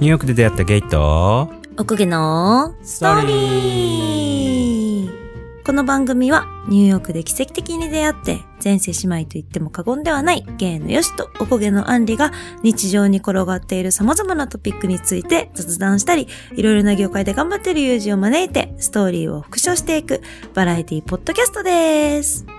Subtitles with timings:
[0.00, 12.30] ニューヨークで出会ったゲイとおこげのストーリーこの番組はニューヨークで奇跡的に出会って前世姉妹と言っても過言ではないゲイのよしとおこげのアンリが
[12.62, 20.22] 日常に転がっている様々なトピックについて雑談したりいろいろな業界で頑張っている友人を招いてストーリーを復唱していく
[20.54, 22.57] バラエティポッドキャストです。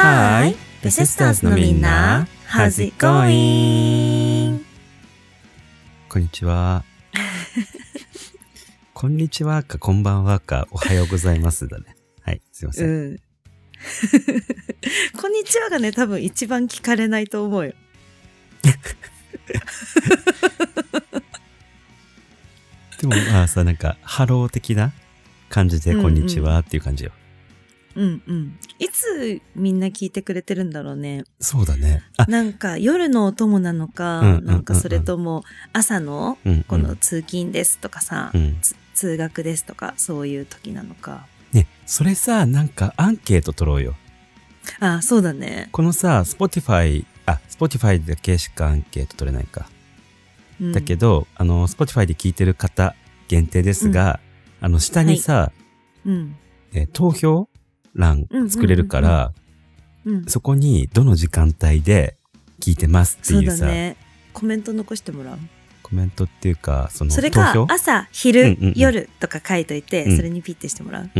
[0.00, 0.56] はーい。
[0.82, 4.64] ベセスターズのみんな、How's it going?
[6.08, 6.84] こんにちは。
[8.94, 11.96] こんにちはか、こんばんはか、おはようございますだね。
[12.22, 12.88] はい、すいません。
[12.88, 13.18] うん。
[15.20, 17.74] こんにちはがね、多分一番聞かれないと思うよ。
[23.02, 24.94] でも、まあさ、なんか、ハロー的な
[25.50, 27.12] 感じで、こんにちはっていう感じよ。
[27.14, 27.20] うん
[27.96, 28.58] うん。
[28.78, 31.24] いつみんな聞いてくれてるんだろうね。
[31.40, 32.02] そうだね。
[32.16, 36.62] あ、なんか夜のお供なのか、うんうんうんうんなんかそれとも朝のうん、うん。
[36.64, 38.58] この通勤ですとかさ、うん。
[38.60, 41.26] つ通学ですとか、そういう時なのか。
[41.52, 43.94] ね、それさ、なんかアンケート取ろうよ。
[44.78, 45.68] あ、そうだね。
[45.72, 49.68] このさ、Spotify、あ、Spotify だけしかアンケート取れないか。
[50.60, 52.94] うんだけど、あの、Spotify で聞いてる方
[53.28, 54.20] 限定ですが、
[54.60, 55.52] あの、下にさ、
[56.04, 56.36] うん。
[56.72, 57.48] えー投票
[57.94, 59.32] 欄作れるから、
[60.04, 60.24] うん。
[60.26, 62.16] そこにどの時間帯で
[62.60, 63.96] 聞いてますっていうさ、だね。
[64.32, 65.38] コメント残してもらう？
[65.82, 71.10] コメントっていうか、そのそれか朝、昼、うんうんうん夜とか書いといて、うんそれにピッてしてもらう？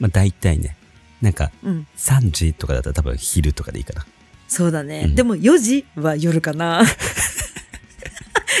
[0.00, 0.76] まあ大体ね、
[1.22, 1.86] なんかうん。
[1.96, 4.06] 3時とかだったら多分昼とかでいいかな。
[4.48, 5.04] そうだね。
[5.06, 6.82] うんでも4時は夜かな。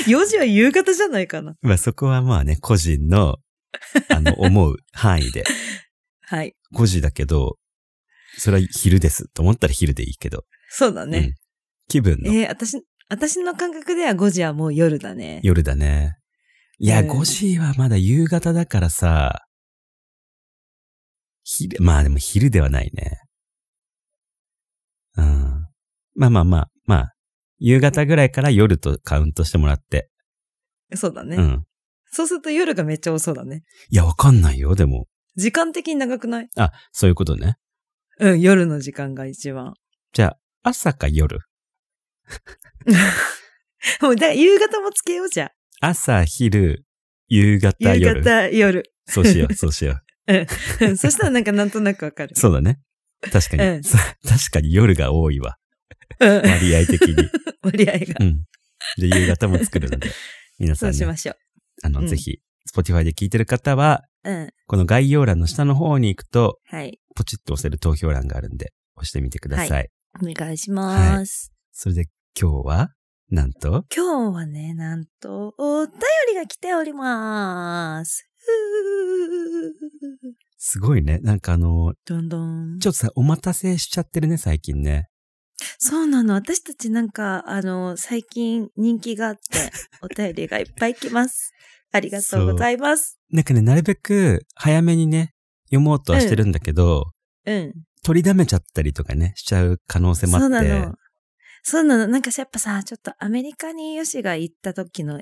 [0.06, 1.56] 4時は夕方じゃないかな。
[1.62, 3.38] まあそこはまあね、個人の、
[4.08, 5.44] あの、思う範囲で。
[6.26, 6.54] はい。
[6.74, 7.56] 5時だけど、
[8.38, 10.44] それは昼ですと思ったら昼でいいけど。
[10.68, 11.18] そうだね。
[11.18, 11.34] うん
[11.88, 15.38] 気分のえー私、私の感覚では5時はもう夜だね。
[15.44, 16.16] 夜だね。
[16.78, 19.46] いや、うん5時はまだ夕方だからさ、
[21.44, 23.20] 昼、まあでも昼ではないね。
[25.16, 25.66] うん。
[26.16, 27.12] まあまあまあ、まあ、
[27.58, 30.10] 夕方ぐらいから夜とカウントしてもらって。
[30.94, 31.64] そうだね、うん。
[32.10, 33.62] そうすると夜がめっちゃ多そうだね。
[33.90, 35.06] いや、わかんないよ、でも。
[35.36, 36.48] 時間的に長くない？
[36.56, 37.56] あ、そういうことね。
[38.18, 39.74] うん、夜の時間が一番。
[40.12, 41.40] じゃあ、朝か夜？
[44.00, 45.50] もう、だから夕方もつけようじゃん。
[45.80, 46.84] 朝、昼、
[47.28, 48.22] 夕方、夕夜。
[48.22, 48.82] 方、夜。
[49.06, 50.32] そうしよう、そうしよう
[50.88, 52.40] んそしたらなんかなんとなくわかるう。。
[52.40, 52.80] そうだね。
[53.30, 55.56] 確かに、うん確かに夜が多いわ。
[56.18, 57.14] うん割合的に。
[57.62, 58.14] 割合が。
[58.20, 58.44] うん。
[58.98, 60.10] じゃあ夕方も作るので、
[60.58, 61.34] 皆さん、ね、そうしましょ
[61.84, 62.40] あの、うんぜひ、
[62.74, 64.30] Spotify で聞いてる方は、う。
[64.30, 64.50] うん。
[64.66, 66.98] この概要欄の下の方に行くと、はい。
[67.14, 69.88] ポチッと押せる投票欄があるんで、押してみてください。
[70.22, 71.52] お願いします。
[71.72, 72.06] それで
[72.38, 72.88] 今日は、
[73.30, 75.92] なんと、今日はね、なんと、お便
[76.28, 78.28] りが来ております。
[80.58, 81.18] すごいね。
[81.20, 82.78] なんかあの、どんどん。
[82.78, 85.08] ちょっとさ、お待たせしちゃってるね、最近ね。
[85.78, 86.34] そうなの。
[86.34, 89.40] 私たちなんか、あの、最近人気があって、
[90.02, 91.52] お便りがいっぱい来ます。
[91.96, 93.18] ありがとうございます。
[93.30, 95.34] なんかね、なるべく早めにね、
[95.66, 97.06] 読もうとはしてるんだけど、
[97.44, 97.72] うん。
[98.02, 100.46] 取りだめちゃったりとかね、しちゃう可能性もあって。
[100.46, 100.94] そうなの。
[101.68, 102.06] そうなの。
[102.06, 105.20] なんかさやっぱさ、ちょっとアメリカにヨシが行った時の。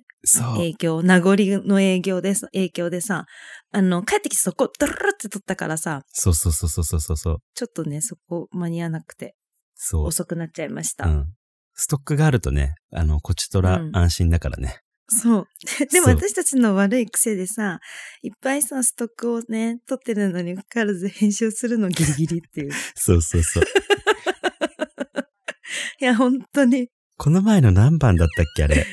[0.56, 1.36] 影響、名残
[1.66, 3.24] の影響で、影響でさ、
[3.72, 7.38] あの、帰ってきてそこ、ドルルって取ったからさ、そうそうそうそうそうそう。
[7.54, 9.34] ちょっとね、そこ間に合わなくて、
[9.74, 10.06] そう。
[10.08, 11.06] 遅くなっちゃいました。
[11.06, 11.26] うん。
[11.72, 14.80] ストックがあるとね、あの、こちとらうん安心だからね。
[15.08, 15.48] そう。
[15.92, 17.80] でも私たちの悪い癖でさ、
[18.22, 22.72] いっぱいさ、ストックをね、取ってるのにかかわらず編集するのギリギリっていう。
[22.94, 23.64] そうそうそう。
[26.00, 26.88] いや、本当に。
[27.16, 28.86] この前の何番だったっけあれ？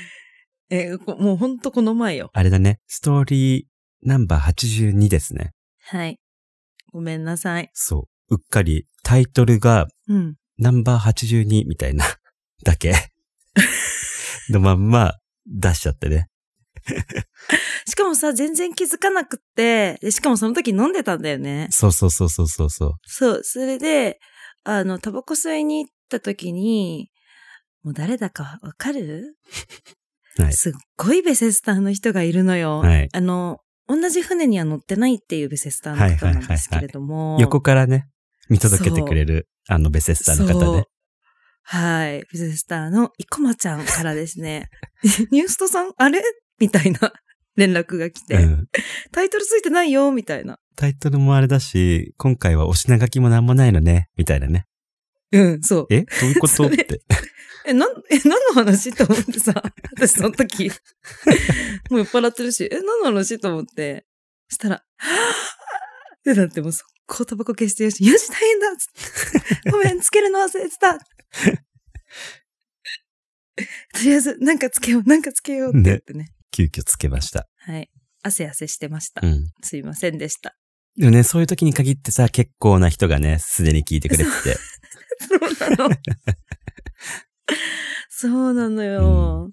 [0.70, 2.30] えこもう本当この前よ。
[2.34, 2.80] あれだね。
[2.88, 3.66] ストーリー
[4.04, 5.52] ナンバー82ですね。
[5.82, 6.20] はい。
[6.94, 7.70] ごめんなさい。
[7.74, 8.36] そう。
[8.36, 10.36] うっかりタイトルがうん。
[10.58, 12.06] ナンバー82みたいな
[12.64, 12.94] だけ
[14.50, 15.16] のまんま
[15.52, 16.28] 出しちゃってね。
[17.88, 21.68] しかもさ、全然気づかなくって、でしかもその時飲んでたんだよね。
[21.72, 22.92] そうそうそうそうそうそう。
[23.06, 24.20] そう、それで、
[24.64, 27.10] あの、タバコ吸いに行った時に、
[27.84, 29.38] もう誰だかわかる？
[30.38, 30.54] はい。
[30.54, 32.80] すっごいベセスターの人がいるのよ。
[32.80, 37.38] はいあの、同じ船には乗ってないっていうベセスターの方なんですけれども。
[37.42, 38.08] 横からね、
[38.50, 40.86] 見届けてくれる、あのベセスターの方ね。
[41.64, 42.24] はい。
[42.32, 44.70] ベセスターの生駒ちゃんからですね、
[45.32, 46.22] ニューストさん、あれ？
[46.60, 47.14] みたいな
[47.56, 48.68] 連絡が来て、うん。
[49.12, 50.60] タイトルついてないよ、みたいな。
[50.76, 54.66] タイトルもあれだし、今回はお品書きもなんもないのね、みたいなね。
[55.32, 55.88] うん、そう。
[55.90, 56.02] え？
[56.02, 56.68] どういうこと？
[56.68, 57.02] って。
[57.66, 59.54] え、なん、え、何の話と思ってさ、
[59.94, 60.70] 私その時、
[61.90, 64.06] もう酔っ払ってるし、え、何の話と思って、
[64.50, 65.08] したら、は
[66.16, 68.68] ぁってなってもう速攻タバコ消してよし、よし大変だ
[69.72, 70.98] ごめん、つけるの忘れてた
[73.94, 76.34] とりあえず、なんかつけよう、なんかつけようって言ってね。
[76.52, 77.48] 急遽つけました。
[77.58, 77.90] はい。
[78.24, 79.26] 汗汗してました。
[79.26, 79.52] うん。
[79.64, 80.56] すいませんでした。
[80.98, 84.58] でもね、そういう時に限ってさ、結構な人がね、すでに聞いてくれてて。
[85.20, 85.40] そう
[85.78, 85.96] なの。
[88.10, 89.50] そうなのよ。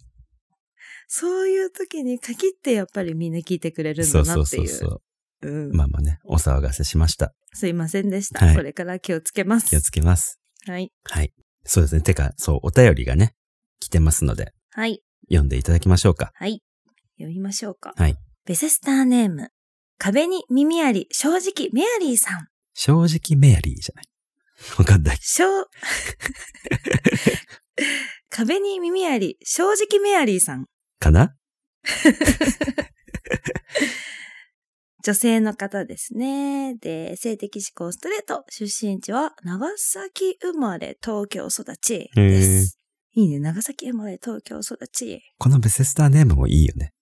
[1.07, 4.69] そういう時に限ってやっぱりみんな聞いてくれるんそうそうだなっていう。
[4.69, 5.03] そうそう。
[5.41, 7.33] うんまあまあね、お騒がせしました。
[7.55, 8.45] すいませんでした。
[8.45, 9.71] はいこれから気をつけます。
[9.71, 10.41] 気をつけます。
[10.67, 10.93] はい。
[11.05, 11.33] はい。
[11.69, 12.01] そうですね。
[12.01, 13.35] てか、そう、お便りがね、
[13.79, 15.03] 来てますので、はい。
[15.29, 16.33] 読んでいただきましょうか。
[16.35, 16.63] はい。
[17.19, 17.93] 読みましょうか。
[17.97, 18.17] はい。
[18.47, 19.51] ベセスターネーム。
[19.99, 22.49] 壁に耳あり、正直メアリーさん。
[22.73, 24.07] 正直メアリーじゃない？
[24.79, 25.19] わかんない。
[25.21, 25.45] 正、
[28.31, 30.67] 壁に耳あり、正直メアリーさん。
[30.99, 31.35] かな？
[35.09, 36.75] 女性の方ですね。
[36.75, 38.45] で、性的指向ストレート。
[38.51, 42.79] 出身地は長崎生まれ、東京育ちです。
[43.15, 43.39] いいね。
[43.39, 45.23] 長崎生まれ、東京育ち。
[45.39, 46.93] このベセスターネームもいいよね。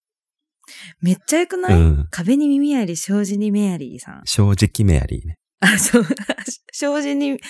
[1.01, 2.07] めっちゃ良くない、うん。
[2.13, 4.23] 壁に耳あり、正直にメアリーさん。
[4.25, 5.35] 正直メアリーね。
[5.59, 6.05] あ、そう、
[6.71, 7.41] 正直に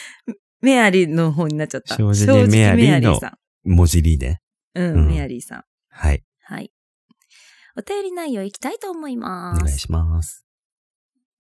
[0.63, 1.97] メアリーの方になっちゃった。
[1.97, 4.41] 正直にメアリーさ文字りね。
[4.75, 4.81] ん。
[4.81, 5.65] うん、うんメアリーさん。
[5.91, 6.25] はい。
[6.45, 6.73] はい。
[7.77, 9.63] お便り内容いきたいと思いおます。
[9.63, 10.46] 願いします。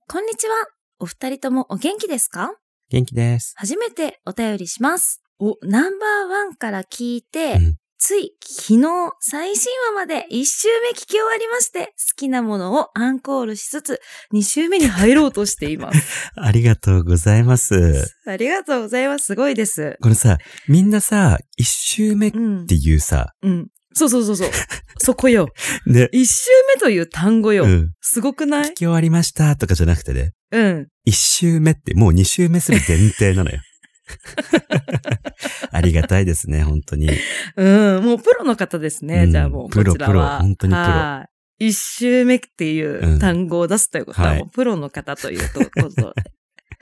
[0.08, 0.54] こんにちは。
[1.00, 2.52] お二人ともお元気ですか？
[2.90, 3.54] 元気です。
[3.56, 5.20] 初めてお便りします。
[5.40, 8.82] お、ナンバーワンから聞いて、うんつい昨日
[9.20, 14.00] 最新話まで一周目聞き終わりまして、好きなものをアンコールしつつ、
[14.30, 16.30] 二周目に入ろうとしています。
[16.36, 18.14] ありがとうございます。
[18.26, 19.24] ありがとうございます。
[19.24, 19.96] すごいです。
[20.02, 20.36] これさ、
[20.68, 22.74] みんなさ、一周目っうんて。
[22.74, 23.68] いうさ、うん。
[23.96, 24.50] そうそうそうそう。
[24.98, 25.48] そこよ。
[25.86, 27.64] ね、一周目という単語よ。
[27.64, 27.92] うん。
[28.02, 28.70] すごくない？
[28.70, 30.88] 聞き終わりましたとかじゃなくてね、うん。
[31.06, 33.58] 一周目ってもう二周目する前提なのよ。
[35.72, 37.08] ありがたいですね、本当に。
[37.56, 38.04] うん。
[38.04, 39.24] もうプロの方ですね。
[39.24, 41.26] うんじゃあもう、プロプロ本当にプロは
[41.58, 41.66] い。
[41.68, 46.22] 一周目っていううん単語を出すということは、はいもうプロの方というとことで。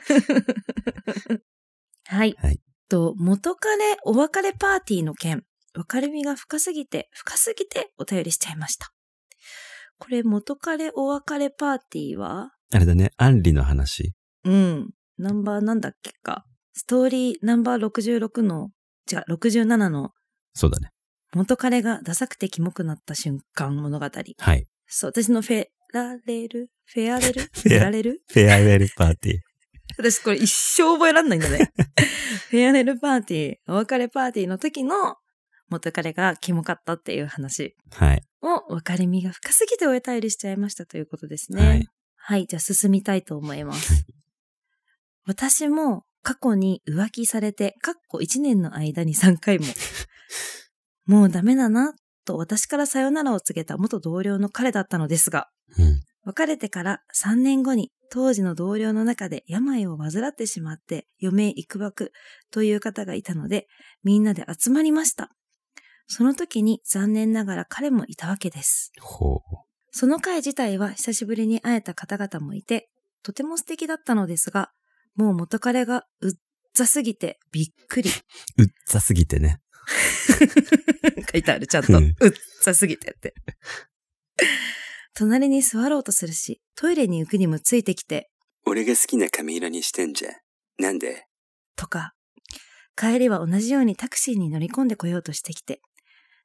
[2.06, 2.34] はい。
[2.38, 2.58] はい
[2.90, 5.43] と、元彼お別れパーティーの件、
[5.75, 8.93] 別れみが深すぎて、深すぎてお便りしちゃいました。
[9.99, 12.50] これ、元彼お別れパーティーは？
[12.73, 14.15] あれだね、アンリの話。
[14.44, 14.91] うん。
[15.19, 16.44] ナンバーなんだっけか。
[16.73, 18.71] ストーリーナンバー66の、
[19.11, 20.11] 違う、67の
[20.55, 20.91] そうだね。
[21.35, 24.05] 元彼がダサくてキモくなった瞬間物語。
[24.38, 24.67] はい。
[24.87, 26.69] そう、私のフェラレル？
[26.85, 27.43] フェアレル？
[27.55, 28.23] フェアレル？
[28.29, 29.38] フェアウェルパーティー。
[29.99, 31.73] 私これ一生覚えらんないんだね。
[32.50, 35.17] フェアレルパーティー、お別れパーティーの時の
[35.70, 38.22] 元彼がキモかったっていう話はい。
[38.43, 41.66] を別れ身が深すぎてお便りしちゃいましたということですね。
[41.66, 41.88] はい。
[42.16, 44.06] はい、じゃあ進みたいと思います。
[45.26, 49.66] 私も過去に浮気されて、過去1年の間に3回も、
[51.06, 51.94] もうダメだな、
[52.25, 56.00] と私からさよならを告げた元同僚の彼だったのですが、うん。
[56.25, 62.12] 別れてから3年後に当時の同僚の中で病を患ってしまって余命いくばく
[62.50, 63.66] という方がいたので、
[64.02, 65.30] みんなで集まりました。
[66.06, 68.92] その時に残念ながら彼もいたわけです。
[69.00, 69.40] ほう。
[69.90, 72.88] その会自体は久しぶりに会えた方々もいて、
[73.23, 74.70] とても素敵だったのですが、
[75.14, 76.32] もう元彼がうっ
[76.75, 78.11] ざすぎてびっくり。
[78.58, 79.61] うっざすぎてね。
[81.32, 81.92] 書いてある、ちゃんと。
[81.92, 82.14] ううんっ
[82.62, 83.34] ざすぎてって。
[85.14, 88.30] 隣に座ろうとするし、トイレに行くにもついてきて、
[88.66, 90.34] 俺が好きな髪色にしてんじゃん。
[90.78, 91.26] なんで？
[91.76, 92.14] とか、
[92.96, 95.80] 帰りは同じようにタクシーに乗り込んでこようとしてきて、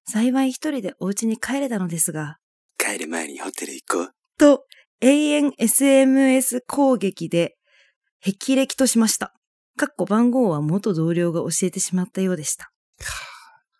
[0.05, 2.37] 幸い一人でお家に帰れたのですが、
[2.77, 4.13] 帰る前にホテル行こう。
[4.37, 4.65] と、
[5.01, 7.57] 永遠 SMS 攻撃で、
[8.25, 9.33] 霹靂としました。
[9.77, 12.71] かっこ番号は元同僚が教えてしまったようでした。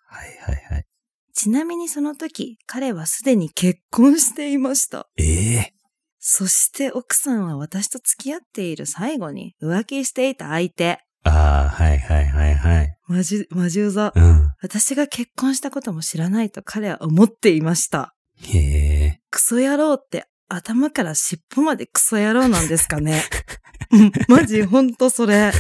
[0.06, 0.86] はいはいはい。
[1.34, 5.10] ちなみにその時、彼はすでに結婚していました。
[5.18, 5.74] ええ
[6.20, 11.00] そして奥さんは私と付き合っている最後に浮気していた相手。
[11.24, 12.98] ああ、はいはいはいはい。
[13.10, 14.14] マジ、マジうざ。
[14.16, 14.54] うん。
[14.62, 18.14] 私が結婚したことも知らないと彼は思っていました。
[18.40, 19.20] へえ。
[19.32, 23.24] クソ野郎って頭から尻尾までクソ野郎なんですかね。
[23.92, 25.52] うんマジほんとそれ。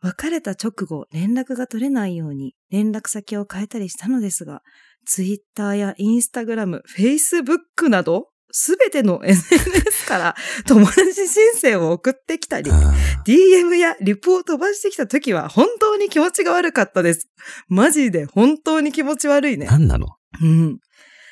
[0.00, 4.62] 別れた直後連絡が取れないように連絡先を変えたりしたのですが、
[5.04, 10.36] ツイッターやインスタグラム、フェイスブックなどすべての SNS から
[10.66, 12.92] 友達申請を送ってきたり、あ
[13.24, 17.28] DM やリプを飛ばしてきた時は本当に気持ちが悪かったです。
[17.68, 19.66] マジで本当に気持ち悪いーね。
[19.66, 20.08] 何なの？
[20.42, 20.80] うん。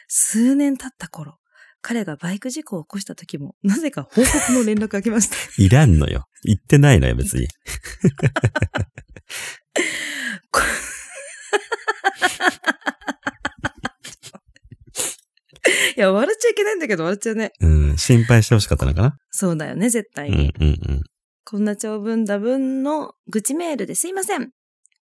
[0.06, 1.38] 数年経った頃、
[1.82, 5.36] 彼がバイク事故を起こした時も、なぜか報告の連絡が来ました。
[5.60, 6.28] いらんのよ。
[6.44, 7.48] 言ってないのよ、別に。
[10.52, 10.60] こ
[15.96, 17.52] いや、笑っちゃいけないんだけど笑っちゃうね。
[17.60, 19.16] うん、心配してほしかったのかな？
[19.30, 20.54] そうだよね、絶対うんに。
[20.60, 21.02] うんうん。
[21.44, 24.50] こんな長文多文の愚痴メールですいません。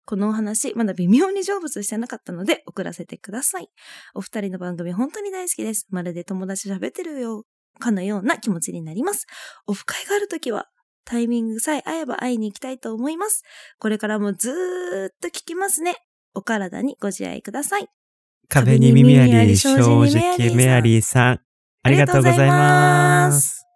[0.06, 3.68] このお話、まだ微妙に成仏してなかったので送らせてください。
[4.14, 5.86] お二人の番組本当に大好きです。
[5.88, 7.44] まるで友達と喋ってるよ、
[7.80, 9.26] かのような気持ちになります。
[9.66, 10.66] オフ会があるときは、
[11.06, 13.42] タイミングさえ合えば会いに行きたいと思います。
[13.78, 15.96] これからもずーっと聞きますね。
[16.34, 17.88] お体にご自愛ください。
[18.48, 21.40] 壁に耳あり、正直メアリーさん。
[21.82, 23.66] ありがとうございます。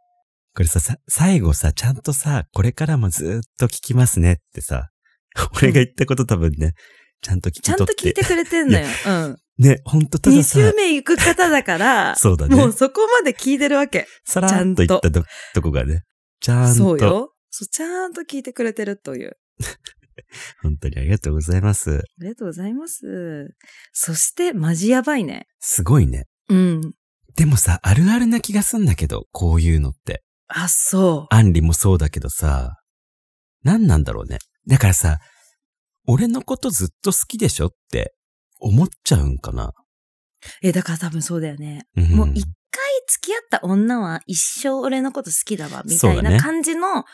[0.55, 4.89] これさ、さ、最後さ、ちゃんとさ、これからもずーっと聞きますねってさ、
[5.57, 6.73] 俺が言ったこと多分ね、
[7.21, 7.95] ちゃんと聞きちゃん取って。
[7.95, 8.87] と聞いてくれてんのよ。
[9.07, 9.37] うん。
[9.59, 12.57] ね、ほんとた2ださ、週目行く方だから、そうだね。
[12.57, 14.07] もうそこまで聞いてるわけ。
[14.25, 16.05] さらっと言ったととこがね、
[16.41, 16.75] ちゃんと。
[16.75, 17.33] そうよ。
[17.51, 19.37] そう、ちゃんと聞いてくれてるという。
[20.63, 21.99] 本当にありがとうございます。
[21.99, 23.55] ありがとうございます。
[23.93, 25.47] そして、マジやばいね。
[25.61, 26.27] すごいね。
[26.49, 26.93] うん。
[27.37, 30.23] でもさ、あるあるな気がすんだけど、こういうのって。
[30.49, 31.35] あ、そう。
[31.35, 32.77] アンリもそうだけどさ、
[33.63, 34.39] 何なんだろうね。
[34.67, 35.19] だからさ、
[36.07, 38.15] 俺のことずっと好きでしょって
[38.61, 39.73] 思っちゃうんかな。
[40.63, 41.87] え、だから多分そうだよね。
[41.97, 47.05] うんもう一回付き合った女は一生俺のこと好きだわ、みたいな感じの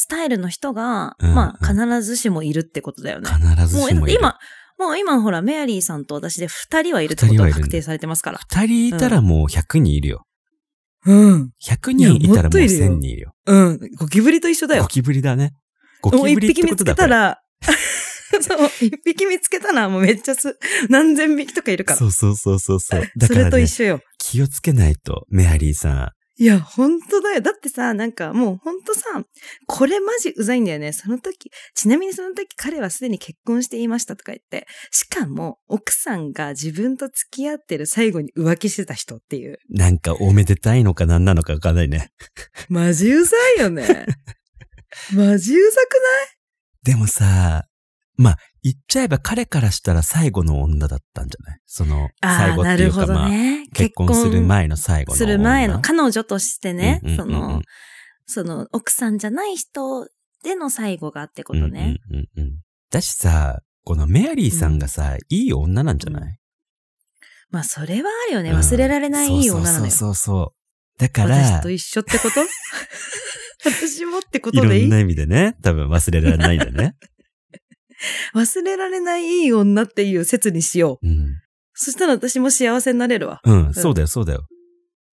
[0.00, 3.28] スタイルの人が、うんまあ必ずしもいるってことだよね。
[3.28, 4.16] 必ずもうしもいる。
[4.16, 4.38] 今、
[4.78, 8.38] もう今ほら、メアリーさんと私で二人はいるってことが確定されてますから。
[8.48, 10.24] 二人いたらもう100人いるよ。
[11.04, 11.50] うん。
[11.60, 13.32] 100人いたらもういやもっといるよ1000人いるよ。
[13.46, 13.78] うん。
[13.96, 14.88] ゴキブリと一緒だよゴ。
[14.88, 15.50] キブリだね。
[16.00, 17.40] ゴもう一キブリっ匹見つてことだこれけたら、
[18.40, 20.56] そう、一匹見つけたらもうめっちゃす、
[20.88, 21.98] 何千匹とかいるから。
[21.98, 23.10] そうそうそうそうそう。
[23.16, 24.00] だそれからね、と一緒よ。
[24.18, 27.40] 気をつけないと、メアリーさいや、本当だよ。
[27.40, 29.24] だってさ、なんかもう本当さ、
[29.66, 30.92] これマジうざいんだよね。
[30.92, 39.58] その時、ちなみにその時彼はすでに結婚していましたとか言って、しかも奥さんが自分と付き合ってる最後に浮気してた人っていう。
[39.68, 39.76] ん。
[39.76, 42.12] なんかおめでたいのか何なのかわかんないね。
[42.68, 44.06] マジうざいよね。
[45.12, 45.98] マジうざく
[46.88, 47.66] でもさ、
[48.16, 48.38] まあ、
[48.70, 51.60] 言っちゃえば彼からしたら最後の女だったんじゃない？
[51.66, 53.66] その、最後っていうか、なるほどまあ、ね。
[53.72, 55.18] 結婚する前の最後の女。
[55.18, 57.62] する前の、彼女としてね、うんうんうんうん
[58.26, 60.06] その、その、奥さんじゃない人
[60.44, 61.98] での最後がってことね。
[62.10, 62.52] うんうんうんうん。
[62.90, 66.38] だしさ、このメアリーさんがさ、いい女なんじゃない、
[67.50, 68.50] まあ、それはあるよね。
[68.50, 69.90] うん忘れられないいい女なのよ。
[69.90, 70.54] そうそうそうそ
[70.98, 71.00] う。
[71.00, 72.40] だから私と、一緒ってこと？
[73.64, 74.86] 私もってこいろとでいい？
[74.86, 76.96] んな意味でね、多分忘れられないんだね。
[78.34, 81.06] 忘れられないいい女っていう説にしよう。
[81.06, 81.34] うん。
[81.74, 83.40] そしたら私も幸せになれるわ。
[83.44, 84.46] うん、そうだよ、そうだよ。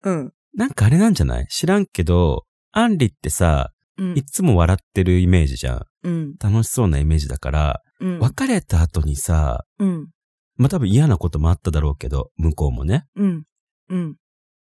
[0.04, 0.34] うん。
[0.56, 1.48] なんかあれなんじゃない？
[1.48, 4.24] 知らんけど、アンリってさ、うんい。
[4.24, 5.86] つも笑ってるイメージじゃん。
[6.04, 6.36] うん。
[6.42, 8.20] 楽しそうなイメージだから、うん。
[8.20, 10.10] 別れた後にさ、うん。
[10.56, 13.06] まあ、多分嫌なこともあっただろうけど、向こうもね。
[13.16, 13.44] うん。
[13.90, 14.16] うん。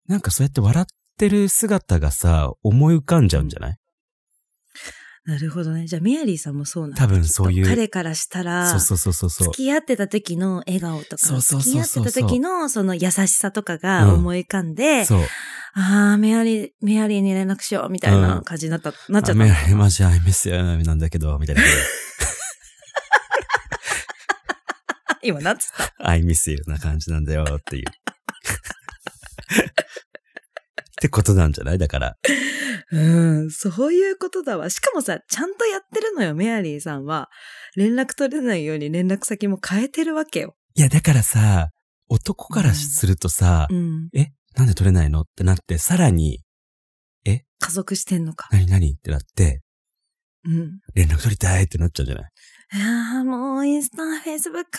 [0.07, 0.85] なんかそうやって笑っ
[1.17, 3.77] てる姿がさ、思い浮かんじゃうんじゃない、
[5.29, 5.85] なるほどね。
[5.85, 9.57] じゃあ、メアリーさんもそうなんだ多分そういう彼からしたら、そうそうそうそうそう付。
[9.57, 15.21] き合ってた時の笑顔とか、そうそう付き合ってそうそうた時のその優しさとかが思い浮かんで、そう。
[15.75, 21.61] ああ、メアリー、メアリーに連絡しようみたいな感じになった、なっちゃったメアリーマジアイミスやなんだけど、みたいな。
[25.21, 25.67] 今、なんつっ
[25.99, 26.09] た？
[26.09, 27.85] アイミスユな感じなんだよっていう。
[30.99, 31.77] ってことなんじゃない？
[31.77, 32.17] だから。
[32.91, 32.99] う
[33.45, 34.69] ん、そういうことだわ。
[34.69, 37.29] しかもさ、ちゃんとやってるのよ、メアリーさんは。
[37.75, 40.55] 連絡取れないように連絡先も変えてるわけよ。
[40.75, 41.69] いや、だからさ、
[42.09, 44.09] 男からするとさ、うん。
[44.13, 45.21] え、なんで取れないの？
[45.21, 46.41] ってなって、さらに、
[47.25, 48.49] 家族してんのか。
[48.51, 48.65] 何？
[48.67, 48.91] 何？
[48.93, 49.61] ってなって、
[50.45, 50.79] うん。
[50.95, 52.31] 連絡取りたいってなっちゃうんじゃない？
[52.71, 54.69] ああ、もう、インスタ、フェイスブック、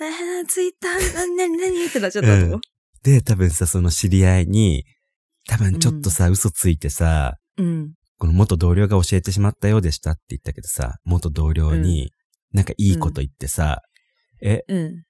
[0.00, 2.60] えー、ツイッター、なになになにってなっちゃったの、
[3.02, 4.84] で、多分さ、その知り合いに、
[5.48, 7.94] 多分ちょっとさ、嘘ついてさ、うん。
[8.18, 12.12] この元同僚が教えてしまったようでしたって言ったけどさ、元同僚に、
[12.52, 13.80] なんかいいこと言ってさ、
[14.42, 15.04] え、うん。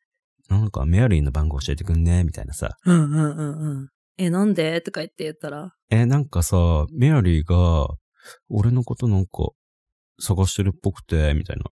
[0.49, 2.25] なんかメアリーの番号教えてくんね？
[2.25, 2.71] みたいなさ。
[2.87, 3.89] うんうんうんうん。
[4.17, 4.81] え、なんで？
[4.81, 5.73] とか言って言ったら。
[5.91, 6.57] え、なんかさ、
[6.97, 7.89] メアリーが、
[8.49, 9.51] 俺のことなんか、
[10.21, 11.65] 探してるっぽくて、みたいな。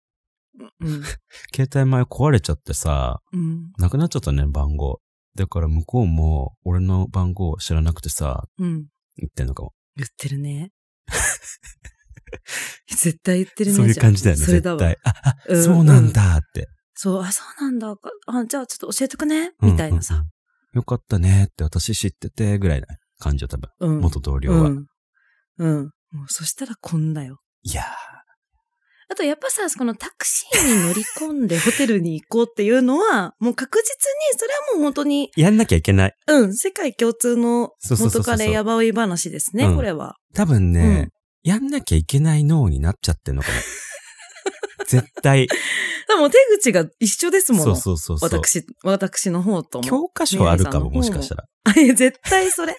[0.81, 1.03] うん。
[1.55, 3.73] 携帯前壊れちゃってさ、うん。
[3.79, 5.01] なくなっちゃったね、番号。
[5.37, 8.87] だから向こうも俺の番号知らなくてさ、うん。
[9.16, 9.73] 言ってんのかも。
[9.97, 10.73] 言ってるね。
[12.88, 13.76] 絶対言ってるね。
[13.76, 14.78] そういう感じだよね、それだわ。
[14.78, 15.12] 絶対。
[15.12, 16.69] あ、あ、うんそうなんだって。
[16.95, 17.95] そう、あ、そうなんだ。
[18.26, 19.52] あ、じゃあちょっと教えてくね。
[19.61, 20.14] うんみたいなさ。
[20.14, 20.31] うんうん
[20.76, 22.87] よかったねって私知ってて、ぐらいな
[23.19, 23.71] 感じよ、多分。
[23.81, 24.00] うん。
[24.00, 24.69] 元同僚は。
[24.69, 24.87] うん。
[25.57, 25.85] うん。
[26.11, 27.40] もうそしたらこんだよ。
[27.62, 27.87] いやー、
[29.09, 36.15] あとやっぱさ、このタクシーに乗り込んでホテルに行こうっていうのは、 もう確実に、それはもう本当に、やんなきゃいけない。
[36.27, 40.17] うん、世界共通のそうそうそうそう元彼やばい話ですね、うんこれは。
[40.35, 43.55] 多分ね、うんやんなきゃいけない脳になっちゃってんのかも。
[44.89, 45.47] 絶対。
[45.47, 47.77] でも手口が一緒ですもの。
[47.77, 48.41] そうそうそうそう。
[48.41, 49.85] 私、私の方とも。
[49.85, 51.45] 教科書あるかも、ももしかしたら。
[51.65, 52.77] あ、いや、絶対それ。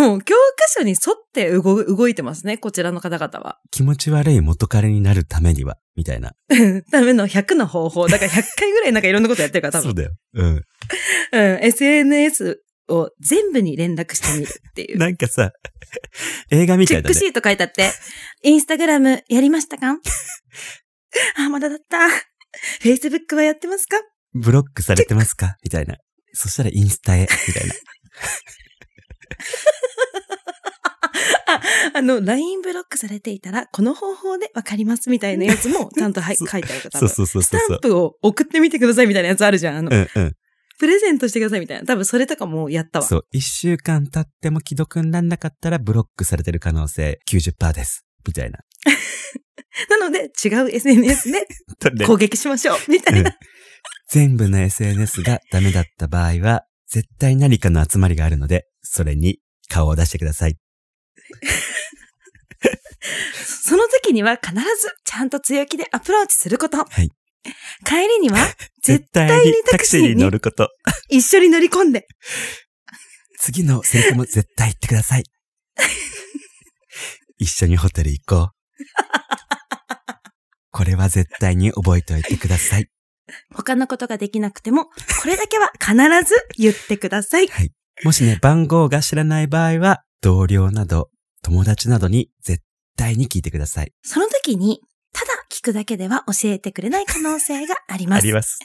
[0.00, 0.98] うん、教科書に沿っ
[1.32, 3.58] て動動いてますね、こちらの方々は。
[3.70, 6.34] 気持ち悪い元彼になるためには、みたいな。
[6.92, 8.06] ための100の方法。
[8.06, 9.84] だから100回ぐらいなんかいろんなことやってるから、多分。
[9.84, 10.10] そうだよ。
[10.34, 10.62] うん。
[11.32, 14.98] うん、SNS を全部に連絡してみるっていう。
[15.02, 15.50] なんかさ、
[16.50, 17.32] 映画みたいだねチェック。
[17.32, 17.90] シート書いてあって、
[18.42, 19.96] インスタグラムやりましたか？
[21.36, 21.98] あ、まだだった。
[22.82, 23.96] Facebook はやってますか？
[24.34, 25.56] ブロックされてますか？
[25.64, 25.96] みたいな。
[26.34, 27.74] そしたらインスタへ、みたいな。
[31.94, 37.00] あの、LINE ブロックされていたら、この方法でわかりますみたいなやつも、ちゃんとはい 書いてあるから。
[37.00, 37.68] そうそうそうスそうそう。
[37.80, 39.76] タンプを送ってみてくださいみたいなやつあるじゃん。
[39.78, 40.32] あの、うんうん。
[40.78, 41.86] プレゼントしてくださいみたいな。
[41.86, 43.04] 多分それとかもやったわ。
[43.04, 43.26] そう。
[43.32, 48.04] 一週間経っても既読になんなかったらブロックされてる可能性90%です。
[48.26, 48.60] みたいな。
[49.90, 51.46] なので、違う SNS で
[51.94, 52.78] で攻撃しましょう。
[52.88, 53.36] みたいな。
[54.10, 60.56] 全部の SNS がダメだった場合は、絶対何かの集まりがあるので、それに顔を出してください。
[63.32, 64.62] その時には必ず
[65.04, 66.78] ちゃんと強気でアプローチすること。
[66.78, 67.10] はい
[67.84, 68.36] 帰りには
[68.82, 70.70] 絶 絶対にタクシーに乗ること。
[71.08, 72.06] 一緒に乗り込んで。
[73.40, 75.24] 次のセリフも絶対言ってください。
[77.38, 78.58] 一緒にホテル行こう。
[80.70, 82.88] これは絶対に覚えておいてください。
[83.54, 84.92] 他のことができなくても、こ
[85.26, 85.94] れだけは必
[86.28, 87.48] ず言ってください。
[88.04, 91.10] もしね、番号が知らない場合は、同僚など、
[91.48, 92.62] 友達などに絶
[92.94, 93.92] 対に聞いてください。
[94.02, 94.82] その時に、
[95.14, 98.24] ただ聞くだけでは教えてくれない可能性があります。
[98.24, 98.58] あります。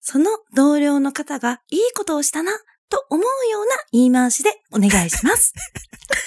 [0.00, 2.52] その同僚の方がいいことをしたな、
[2.88, 5.52] と思うような言い回しでお願いします。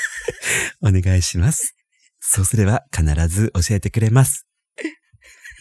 [0.84, 1.75] お願いします。
[2.19, 4.45] そうすれば必ず教えてくれます。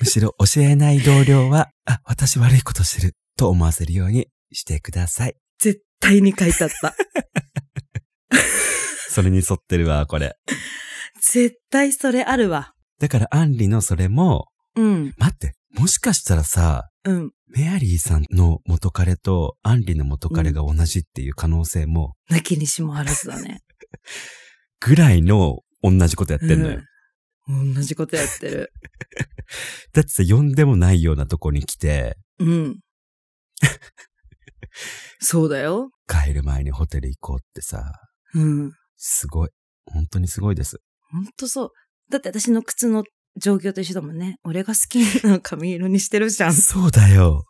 [0.01, 5.37] むしろ教えない同僚は、あ、私悪いことしてると思わせるようにしてください。
[5.61, 6.97] 絶対に書いてあった。
[9.15, 10.35] それに沿ってるわ、これ。
[11.23, 12.73] 絶対それあるわ。
[12.99, 17.31] だから、アンリのそれも、うん、待って、もしかしたらさ、うん。
[17.47, 23.61] メアリーさんの元彼とアンリの元彼が同じっていう可能性も、なきにしもあらずだね。
[24.81, 26.81] ぐらいの同じことやってんのよ。
[27.47, 27.75] うん。
[27.75, 28.73] 同じことやってる。
[29.93, 32.81] だってさ、呼んでもないようなとこに来て、うん。
[35.21, 35.91] そうだよ。
[36.09, 37.93] 帰る前にホテル行こうってさ、
[38.35, 38.73] うん。
[38.97, 39.49] すごい。
[39.87, 40.81] 本当にすごいです。
[41.11, 41.71] ほんとそう。
[42.11, 43.05] だって私の靴の
[43.37, 44.39] 状況と一緒だもんね。
[44.45, 46.53] 俺が好きな髪色にしてるじゃん。
[46.53, 47.45] そうだよ。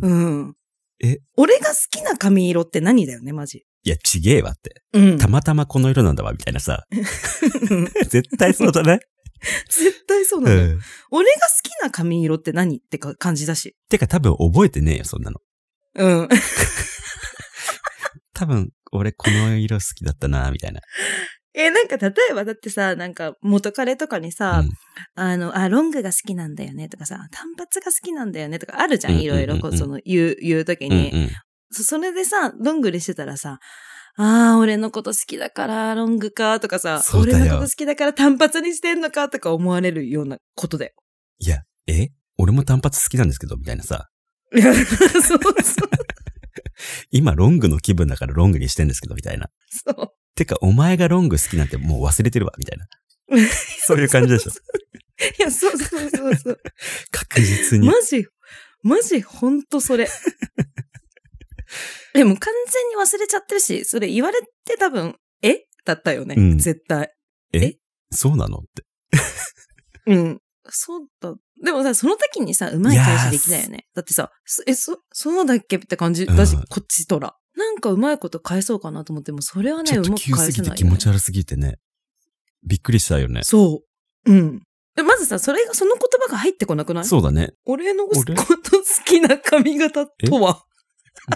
[0.00, 0.54] うん。
[1.02, 1.18] え？
[1.36, 3.64] 俺が好きな髪色って何だよね、マジ。
[3.82, 4.82] いや、ちげえわって。
[4.92, 5.18] うん。
[5.18, 6.84] たまたまこの色なんだわ、みたいなさ。
[6.90, 9.00] うん 絶対そうだね。
[9.68, 10.80] 絶対そううなのよ、ん。
[11.10, 13.76] 俺が好きな髪色って何ってか感じだし。
[13.90, 15.40] てか多分覚えてねえよ、そんなの。
[15.96, 16.28] うん。
[18.32, 20.80] 多分、俺この色好きだったな、みたいな。
[21.56, 24.70] え、なんか例えばだってさ、なんか元彼とかにさ、うん
[25.14, 31.30] あの、あ、ロングが好きなんだよねとかさ、単発が好きなんだよねとかあるじゃん、いろいろ、こうその、言う、言うときうんに、うん。
[31.70, 33.60] そそれでさ、ロングにしてたらさ、
[34.16, 40.92] ああ、俺のこと好きだから、ロングか、とかさ、俺のこと好きだから単発にしてんのか、とか思われるようなことだよ。
[41.38, 42.08] いや、え？
[42.36, 44.08] 俺も単発好きなんですけど、みたいなさ。
[44.54, 44.84] いや、そう
[45.22, 45.40] そう、
[47.10, 49.50] 今ロングの気分だからロングにしてんですけど、みたいな。
[49.68, 50.08] そう。
[50.34, 52.86] てか、お前がロング好きなんてもう忘れてるわ、みたいな。
[53.86, 54.50] そういう感じでしょ。
[55.38, 56.60] いや、そうそうそうそう。
[57.10, 57.86] 確実に。
[57.86, 58.26] マジ、
[58.82, 60.08] マジ、ほんとそれ。
[62.14, 65.66] でも完全に忘れちゃってるし、それ言われて多分、え？
[65.84, 67.12] だったよね、うん絶対。
[67.52, 67.76] え？
[68.10, 68.58] そうなの？
[68.58, 68.84] って。
[70.06, 70.40] うん。
[70.68, 71.34] そうだ。
[71.62, 73.86] でもさ、その時にさ、うまい返しできないよね。
[73.94, 76.26] だってさ、そえ、そ、そうだっけって感じ？
[76.26, 77.34] だし、うんこっちとら。
[77.56, 80.76] なんかうまいこと返そうかなと思っても、それはね、うまく返せないよ、ね。
[80.76, 81.78] 気持ち悪すぎてね。
[82.66, 83.42] びっくりしたよね。
[83.44, 83.82] そ
[84.26, 84.32] う。
[84.32, 84.62] うん。
[84.96, 87.04] でまずさ、それが、その言葉が入ってこなくない？
[87.04, 87.52] そうだね。
[87.64, 88.34] 俺のこ俺？
[88.34, 88.48] と好
[89.04, 90.64] きな髪型とは？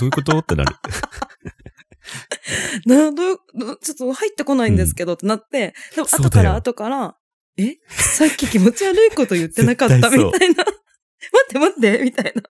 [0.00, 0.38] どういうこと？
[0.38, 0.74] ってなる。
[2.86, 3.36] な、ど
[3.76, 7.17] ちょっと入ってこないんですけどってなって、でも後から後から、
[7.58, 7.76] え？
[7.90, 9.96] さっき気持ち悪いこと言ってなかった？
[9.96, 10.64] みたいな。
[11.32, 12.42] 待って待ってみたいな。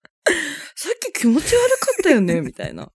[0.76, 2.40] さっき気持ち悪かったよね？
[2.42, 2.90] みたいな。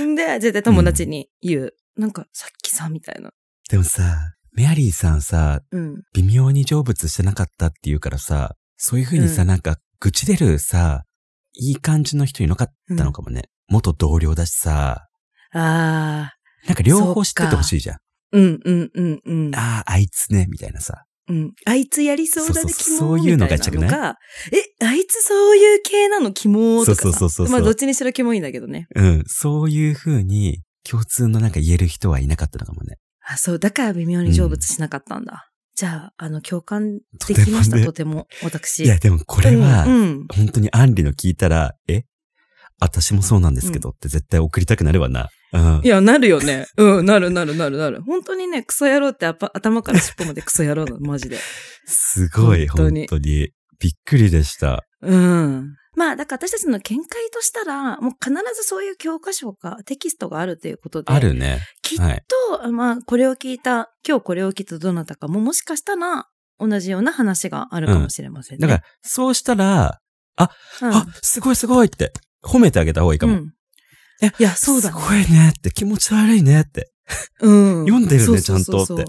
[0.00, 1.74] んで、絶対友達に言う。
[1.96, 3.30] なんか、さっきさ、みたいな。
[3.68, 6.02] でもさ、メアリーさんさ、うん。
[6.14, 11.04] 微妙に成仏してなかったって言うからさ、そういう風にさ、うんなんか、愚痴出るさ、
[11.54, 13.50] いい感じの人いなかったのかもね。
[13.68, 15.08] 元同僚だしさ、
[15.52, 16.32] あ
[16.66, 17.96] なんか両方知っててほしいじゃん。
[17.96, 17.98] ー。
[18.32, 19.54] うんうんうんうん。
[19.54, 21.04] ああ、あいつね、みたいなさ。
[21.28, 21.52] うん。
[21.66, 23.58] あいつやりそうだね、キモそういうのがい？
[23.58, 24.18] なの違が
[24.80, 27.02] え、あいつそういう系なの、キモとかさ。
[27.02, 28.86] そうそうそうそうまあ、どっちにしろキモいんだけどね。
[28.94, 32.96] うん、そういう風に、共通のなんか言える人はいなかったのかもね。
[33.26, 35.50] あ、そう、だから微妙に成仏しなかったんだ。
[35.76, 38.84] じゃあ、あの、共感できました、ととても、私。
[38.84, 42.04] いや、でもこれは、うん、うん本当にアンリの聞いたら、え？
[42.80, 45.28] 私もそうなんですけどって絶対送りたくなるわな。
[45.52, 45.80] うん。
[45.82, 46.66] いや、なるよね。
[46.76, 48.02] うん、なるなるなるなる。
[48.02, 51.38] 本当にね、クソ野郎って頭から尻尾までクソ野郎なの、マジで。
[51.86, 53.50] すごい、本本当に当に。
[53.80, 54.84] びっくりでした。
[55.02, 55.74] うん。
[55.96, 61.12] まあ、だから私たちの見解としたら、もう必ずそういう教科書かテキストがあるということで。
[61.12, 61.60] あるね。
[61.82, 66.26] きっと、はいまあ、これを聞いた、今日これを聞いたどなたかも、もしかしたら、
[66.60, 68.66] 同じような話があるかもしれませんね。
[68.66, 70.00] だから、そうしたら、
[70.38, 73.34] うん、あ、すごいすごいって、褒めてあげた方がいいかも。
[73.34, 73.52] うん。
[74.38, 75.00] いや、そうだね。
[75.00, 76.90] すごいねって、気持ち悪いねって。
[77.40, 77.86] うん。
[77.86, 79.04] 読んでるねちゃんとって。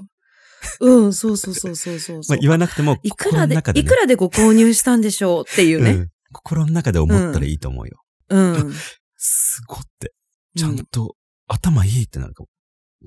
[0.82, 3.64] うん、そうそうそうそうそうまあ、言わなくても、いくらでね。
[3.76, 5.92] いくらでご購入したんでしょうっていうね。
[5.92, 6.10] うん。
[6.32, 8.04] 心の中で思ったらいいと思うよ。
[8.30, 8.74] うん。
[9.18, 10.14] すごって。
[10.58, 11.16] ちゃんと、
[11.48, 12.50] 頭いいってなるかも。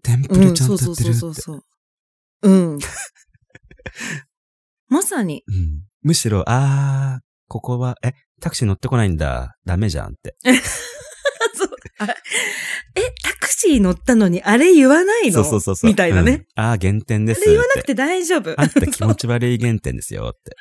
[0.02, 1.04] テンプレちゃんとやってるって。
[1.04, 1.62] そうそうそうそう。
[2.42, 2.78] うん。
[4.88, 5.44] まさに。
[5.46, 9.57] うんむしろ、あー、ここは、え、タクシー乗ってこないんだ。
[9.64, 10.35] ダメじゃんって。
[10.44, 10.52] え、
[13.22, 15.33] タクシー乗ったのにあれ言わないの？
[15.33, 15.90] そうそうそうそう。
[15.90, 16.33] みたいなね。
[16.33, 17.87] うんあー、減点ですあれ言わなくって。
[17.87, 18.61] て大丈夫。
[18.61, 20.57] あんた気持ち悪い減点ですよって。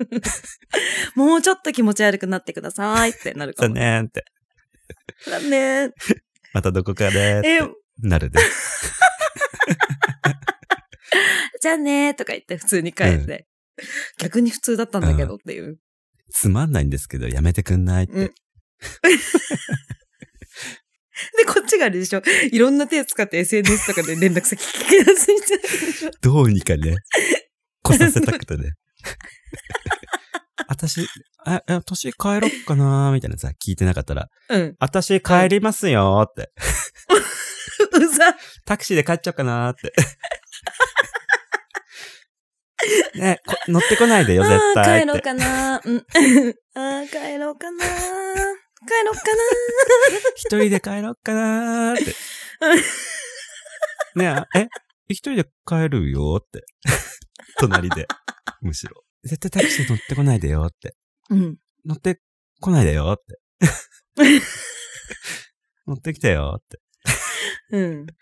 [1.14, 3.74] もうちょっと気持ち悪くなってくださいってなるかだも。
[3.78, 4.24] ねーって。
[5.30, 5.90] だね。
[6.54, 7.74] またどこかでーっえて、
[8.08, 8.40] なるね。
[11.60, 13.46] じゃあねとか言って普通に帰って。
[14.18, 15.78] 逆に普通だったんだけどっていう。
[16.30, 18.12] つまんないんですけど、やめてくんないって。
[18.12, 18.34] うん
[21.36, 22.22] で、こっちがあれでしょ。
[22.50, 26.10] いろんな手使って SNS とかで連絡先聞きやすいんじゃないでしょ。
[26.22, 26.96] どうにかね、
[27.82, 28.72] 来させたくてね。
[30.68, 31.06] 私、
[31.44, 34.76] あ、え、年帰ろっかなーみたいなさ、聞いてなかったら、うん。
[34.78, 36.52] 私帰りますよーって。
[37.92, 38.36] うざ。
[38.64, 39.92] タクシーで帰っちゃおうかなーって。
[43.14, 45.06] ね、こ乗ってこないでよ、絶対って。
[45.06, 45.80] 帰ろうかな。
[45.84, 45.96] うん。
[46.74, 47.84] ああ、帰ろうかな。
[47.84, 47.90] 帰
[49.04, 49.20] ろうか
[50.36, 52.14] 一人で帰ろうかなー って。
[54.16, 54.68] ねえ、え、
[55.08, 56.64] 一人で帰るよって。
[57.58, 58.06] 隣で。
[58.62, 59.04] むしろ。
[59.22, 60.94] 絶対タクシー乗ってこないでよって。
[61.28, 61.36] な。
[61.36, 61.58] うん。
[61.84, 62.20] 乗って
[62.60, 63.40] こないでよって。
[65.86, 66.80] 乗ってきてよって。
[67.72, 68.06] うん。
[68.06, 68.12] で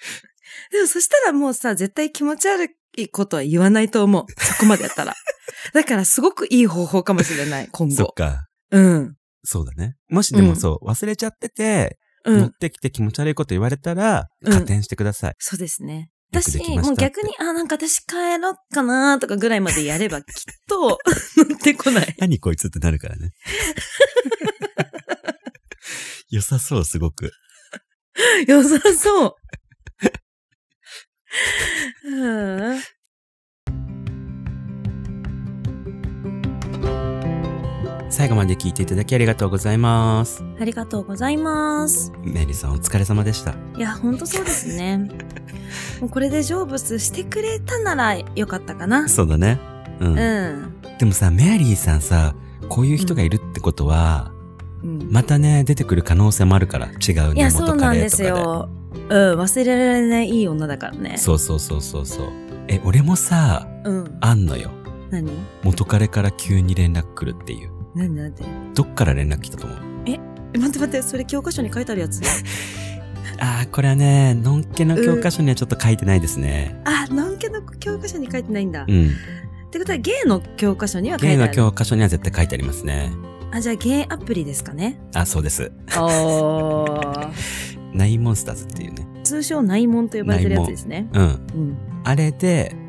[0.81, 4.25] もそしたらもうさ、絶対気持ち悪いことは言わないと思う。
[4.41, 5.15] そこまでやったら。
[5.75, 7.95] だからすごくいい方法かもしれない、今後。
[7.95, 8.47] そっか。
[8.71, 9.15] うん。
[9.45, 9.97] そうだね。
[10.09, 12.41] もしでもそう、忘れちゃってて、うん。
[12.41, 15.35] 乗ってきて気持ち悪いこと言われたら、うん加点してください。
[15.39, 16.11] そうですね。
[16.31, 20.25] 私もう逆に、あ、なんか私帰ろっかなとかぐらいまでやれば、きっ
[20.69, 20.99] と、
[21.39, 22.15] 乗ってこない。
[22.19, 23.31] 何こいつってなるからね。
[26.31, 27.33] 良さそう、すごく。
[28.47, 29.35] 良さそう。
[32.05, 32.81] うん
[38.11, 40.42] 最後まで聞いていただきありがとうございます。
[40.59, 42.11] ありがとうございます。
[42.22, 43.55] メリーさんお疲れ様でした。
[43.77, 45.09] いや、ほんとそうですね。
[46.01, 49.09] もうこれで成仏してくれたならよかったかな。
[49.09, 49.61] そうだね。
[50.01, 50.18] うん。
[50.18, 50.74] うん。
[50.98, 52.35] でもさ、メアリーさんさ、
[52.68, 54.33] こういう人がいるってことは、
[54.83, 58.22] うんまたね、出てくる可能性もあるから、違うね、いや、そう元なんです。
[58.22, 58.68] よ。
[59.09, 61.17] うん、忘れられないいい女だからね。
[61.19, 62.33] そうそうそうそうそう。
[62.69, 64.19] え、俺もさ、うん。
[64.21, 64.71] あんのよ。
[65.11, 65.31] 何？
[65.63, 67.71] 元彼から急に連絡来るっていう。
[67.95, 68.15] 何？
[68.15, 69.79] なんでどっから連絡来たと思う？
[70.07, 70.19] え、
[70.59, 72.21] 待って待って、それ教科書に書いてあるやつ？
[73.41, 76.83] あー、これはね、のんけの教科書にはちょっと書いてないですね。
[76.85, 78.83] あ、のんけの教科書に書いてないんだ。
[78.83, 79.11] っうん。
[79.71, 81.57] てことは、ゲイの教科書には書いゲイのてある。
[81.57, 83.13] 教科書には絶対書いてありますね。
[83.53, 85.01] あ、じゃあゲイアプリですかね？
[85.15, 85.71] あ、そうです。
[85.97, 87.31] おー。
[87.92, 89.07] ナインモンスターズっていうね。
[89.24, 91.09] 通称内門と呼ばれてるやつですね。
[91.12, 91.22] うん。
[91.22, 91.77] うん。
[92.05, 92.88] あれで、うん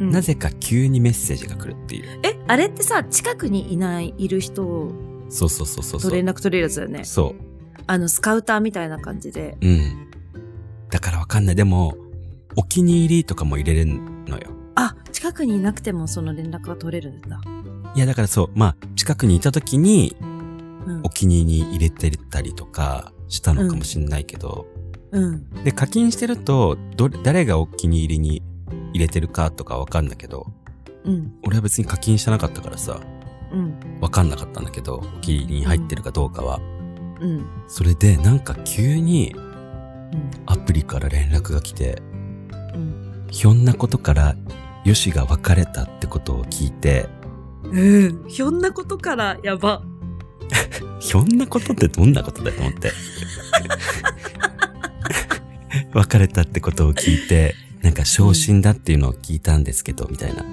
[0.00, 2.20] なぜか急にメッセージが来るっていう。
[2.22, 4.92] え、あれってさ、近くにいない、いる人
[5.28, 6.10] そうそうそうそうそう。
[6.10, 7.04] と連絡取れるやつだよね。
[7.04, 7.42] そう。
[7.88, 9.56] あの、スカウターみたいな感じで。
[9.60, 10.08] うん。
[10.90, 11.56] だからわかんない。
[11.56, 11.96] でも、
[12.56, 14.50] お気に入りとかも入れれるのよ。
[14.76, 17.40] あ、近くにいなくてもその連絡が取れるんだ。
[17.94, 20.24] いや、だからそう、まあ、近くにいた時に、う
[20.92, 21.08] んお。
[21.10, 24.66] 気に入りに入れてたりとかしたのかもしんないけど、
[25.12, 25.64] うん。
[25.64, 28.42] で、課金してると、どれ、誰がお気に入りに
[28.92, 30.46] 入れてるかとかわかんだけど、
[31.04, 31.32] うん。
[31.44, 33.00] 俺は別に課金してなかったからさ、
[33.52, 33.98] うん。
[34.00, 36.60] わかんなかったんだけど、お気に入りに入ってるかどうかは。
[37.20, 37.46] うん。
[37.68, 40.30] それで、なんか急にうん。
[40.46, 42.02] アプリから連絡が来て、
[42.74, 43.26] うん。
[43.30, 44.36] ひょんなことから、
[44.84, 47.08] ヨシが別れたってことを聞いて、
[47.64, 48.28] うん。
[48.28, 49.82] ひょんなことから、やば。
[51.00, 52.92] ひょんなことってどんなことだよと思って。
[55.92, 60.44] 別れたってことを聞いて、なんか昇進だっていうのを聞いたんですけど、みたいな。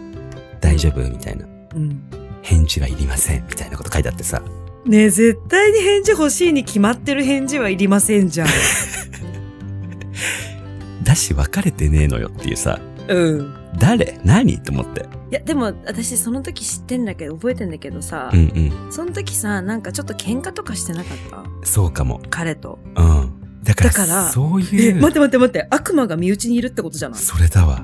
[0.62, 1.46] 大丈夫みたいな。
[1.76, 2.02] うん。
[2.42, 3.46] 返事はいりません。
[3.48, 4.42] みたいなこと書いてあってさ。
[4.86, 8.48] ねえ、絶対に返事欲しいに決まってる返事はいりませんじゃん。
[11.04, 12.80] だし別れてねえのよっていうさ。
[13.08, 13.65] うん。
[13.78, 14.20] 誰？
[14.24, 14.60] 何？
[14.60, 15.02] と思って。
[15.32, 18.92] いや、でも私その時知ってんだけど、覚えてんだけどさ、うんうん。
[18.92, 21.68] その時さ、なんかちょっと喧嘩とかしてなかった？
[21.68, 22.22] そうかも。
[22.30, 22.80] 彼と。
[22.96, 23.62] うん。
[23.64, 25.02] だから、だからそうえ、いう。
[25.02, 27.20] 待って待って待って、悪魔が身内にいるってことじゃない？
[27.20, 27.84] それだわ。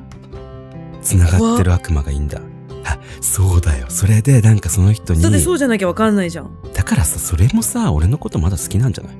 [1.01, 2.39] 繋がってる悪魔がいいんだ。
[2.85, 3.87] あ、そうだよ。
[3.89, 6.57] それで、なんかその人にだって、そうじゃなきゃわかんないじゃん。
[6.73, 9.17] だからさ、それもさ、俺のことまだ好きなんじゃないい？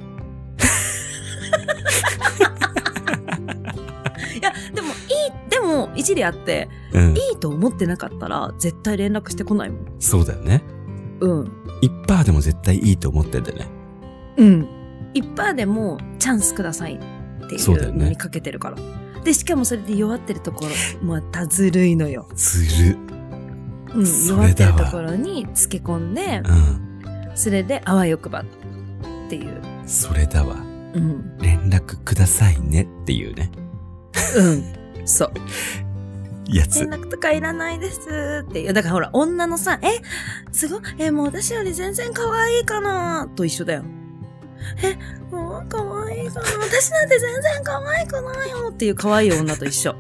[5.72, 7.12] も一理あって、うん。
[7.12, 9.86] いいと思ってなかったら絶対連絡してこないもん。
[10.00, 10.64] そうだよね。
[11.20, 11.52] うん。
[11.82, 13.68] 一パーでも絶対いいと思ってんだよね。
[14.38, 14.68] うん。
[15.14, 18.78] 一パーでもチャンスくださいっていそうのにかけてるから。
[19.24, 22.28] で、しかもそれで弱ってるところ、またずるいのよ。
[22.36, 22.98] ずる。
[23.96, 24.06] うん。
[24.06, 27.32] そ弱ってるところにつけ込んで、うん。
[27.36, 28.46] それであわよくばっ
[29.30, 29.62] ていう。
[29.86, 30.56] それだわ。
[30.94, 31.38] うん。
[31.38, 33.52] 連絡くださいねっていうね。
[34.38, 34.74] うん。
[35.12, 35.32] そう。
[36.48, 36.90] やつ連。
[36.90, 38.74] 絡とかいらないですっていう。
[38.74, 40.02] だからほら、女のさ、え、
[40.52, 43.84] すごい、え、もう私より全然可愛いかなと一緒だよ。
[44.84, 44.98] え、
[45.34, 49.96] もう可愛いかな私なんて全然可愛くないよっていう可愛い女と一緒。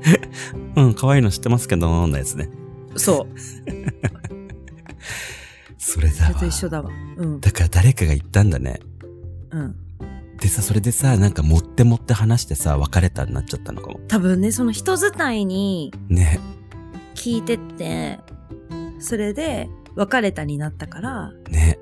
[0.76, 2.48] うん、可愛いの知ってますけど、のやつね。
[2.96, 3.38] そう。
[5.78, 6.46] それだわそれと。
[6.46, 6.90] 一緒だわ。
[7.16, 7.40] うん。
[7.40, 8.80] だから誰かが言ったんだね。
[9.50, 9.76] うん。
[10.42, 14.00] でさ、それでさ、なんか持って持って話してさ、別れたになっちゃったのかも。
[14.08, 16.40] 多分ね、その人伝いにね。
[17.14, 18.18] 聞いてって、
[18.98, 21.78] それで別れたになったから、ね。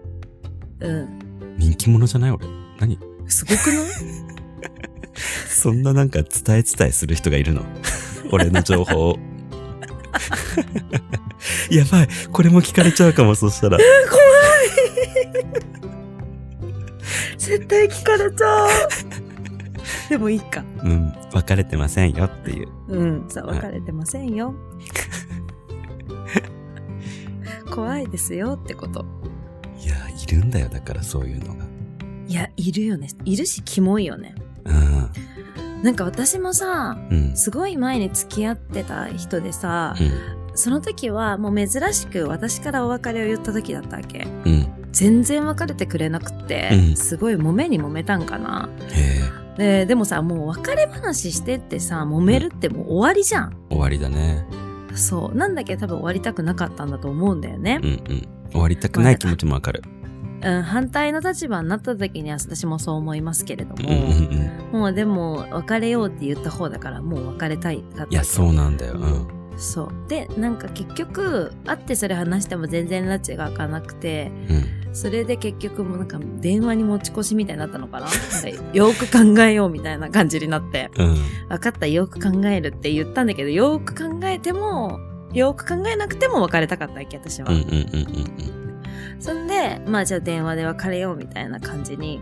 [0.81, 1.57] うん。
[1.57, 2.47] 人気者じゃない俺？
[2.79, 2.99] 何？
[3.29, 3.87] すごくない？
[5.49, 7.65] そんななんか伝え伝えする人がいるの？
[8.31, 9.19] 俺の情報を。
[11.71, 12.09] やばい。
[12.31, 13.79] これも聞かれちゃうかも、そしたら。
[17.51, 18.69] 絶対聞かれちゃう。
[20.09, 20.63] でもいいか。
[20.85, 21.13] うん。
[21.33, 22.69] 別れてませんよっていう。
[22.89, 23.29] うん。
[23.29, 24.55] さ別れてませんよ。
[27.73, 29.05] 怖いですよってこと。
[29.85, 30.69] いや、いるんだよ。
[30.69, 31.65] だからそういうのが。
[32.29, 33.09] いや、いるよね。
[33.25, 34.37] いるし、キモいよね。
[34.65, 35.11] うん。
[35.83, 37.37] なんか私もさ、うん。
[37.37, 40.13] すごい前に付き合ってた人でさ、うん。
[40.55, 44.25] その時はもう珍しく私からお別れを言った時だったわけ。
[44.45, 44.70] うん。
[45.01, 48.69] 全然別れてくれなくて、うんすごい揉めに揉めたんかな。
[49.57, 53.57] で、でもさ、もう別れ話してってさ、揉めるってもう終わりじゃん。
[53.71, 54.45] 終わりだね。
[54.95, 55.35] そう。
[55.35, 57.89] なんだけど多分終わりたくなかったんだと思うんだよねうん。
[57.89, 58.29] うん。
[58.51, 59.83] 終わりたくない気持ちもわかる。
[60.43, 64.81] うん、反対の立場になった時には私もそう思いますけれども、うんうんうん。
[64.81, 68.95] もうでも別れようって言った方だからもう別れたいかったいや、そうなんだよ。
[68.95, 69.40] うん。
[69.61, 69.93] そう。
[70.09, 74.55] で、なんか結局、会ってそれ話しても全然拉致が開かなくて、う
[74.91, 74.95] ん。
[74.95, 78.09] それで結局もうなんか電話に持ち越しみたいになったのかな？
[78.73, 81.15] よく考えようみたいな感じになって、うん。
[81.49, 84.99] 分かった、よく考えるって言ったんだけど、よく考えても、
[85.33, 87.51] よく考えなくても別れたかったわけ、私は。
[89.21, 92.21] そんで、まあじゃあ電話で別れようみたいな感じに、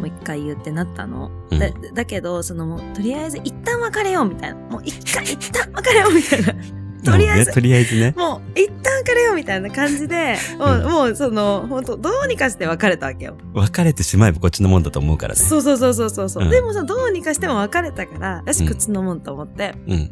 [0.00, 1.30] もう一回言ってなったの。
[1.50, 1.58] うん。
[1.58, 4.56] だだけど、そのもう、とりあえず一旦別れようみたいな。
[4.56, 6.54] もう一回、一旦別れようみたいな。
[7.12, 8.14] とりあえずねとりあえずね。
[8.16, 13.36] もう、一旦別れようみたいな感じで、もう、うんもうその、本当どうにかして別れたわけよ。
[13.54, 15.40] 別れてしまえばこっちのもんだと思うからね。
[15.40, 19.74] そうそうそうそうそうそう、うんでもさ、どうにかしても別れたから、よし、うんこっちのもんと思って。
[19.86, 20.10] うん。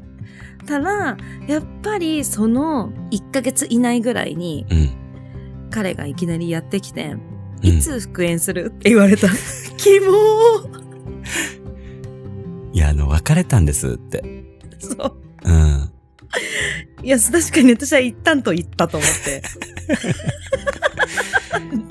[0.66, 4.90] ただ、やっぱりその1ヶ月以内ぐらいに、うん。
[5.70, 7.27] 彼がいきなりやってきて、うん
[7.62, 9.28] いつ復縁するって言われた。
[9.76, 10.78] キモー
[12.72, 14.22] いや、あの、別れたんですって。
[14.78, 15.50] そう。
[15.50, 15.90] うん。
[17.02, 19.42] いや、確かに私は一旦と言ったと思って。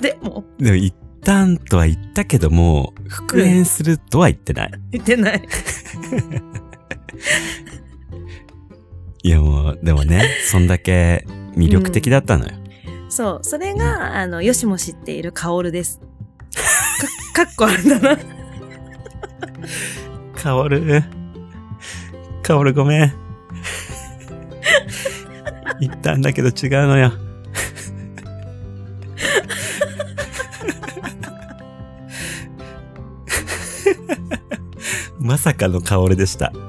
[0.00, 0.94] でも、でも、一
[1.28, 4.70] ターンとは言ったけども、復縁するとは言ってない。
[4.92, 5.42] 言ってない。
[9.22, 12.52] いやもう、でもね、そんだけ魅力的だったのよ。
[13.18, 13.44] そう。
[13.44, 16.00] それが、あの、よしも知っているカオルです。
[17.34, 18.16] か、 かっこあるんだな。
[20.40, 21.02] カオル？
[22.44, 23.12] カオルごめん。
[25.80, 26.54] 言ったんだけど違う
[26.86, 27.10] のよ。
[35.18, 36.52] まさかのカオルでした。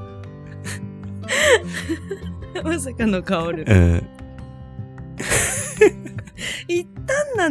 [2.64, 3.64] まさかのカオル。
[3.68, 4.19] うん。